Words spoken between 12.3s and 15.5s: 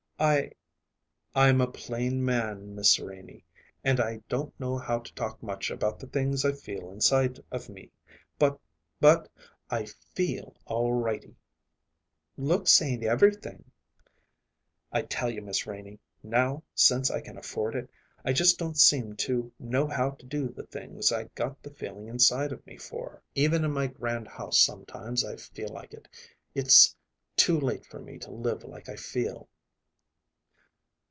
"Looks ain't everything." "I tell you,